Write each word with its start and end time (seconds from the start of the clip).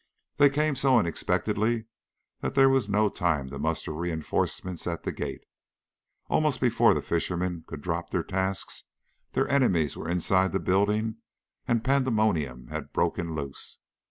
They 0.37 0.49
came 0.49 0.75
so 0.75 0.97
unexpectedly 0.97 1.85
that 2.39 2.55
there 2.55 2.69
was 2.69 2.89
no 2.89 3.07
time 3.07 3.51
to 3.51 3.59
muster 3.59 3.91
reinforcements 3.93 4.87
at 4.87 5.03
the 5.03 5.11
gate; 5.11 5.43
almost 6.27 6.59
before 6.59 6.95
the 6.95 7.03
fishermen 7.03 7.63
could 7.67 7.81
drop 7.81 8.09
their 8.09 8.23
tasks, 8.23 8.85
their 9.33 9.47
enemies 9.47 9.95
were 9.95 10.09
inside 10.09 10.53
the 10.53 10.59
building 10.59 11.17
and 11.67 11.83
pandemonium 11.83 12.69
had 12.69 12.91
broken 12.93 13.35
loose. 13.35 13.77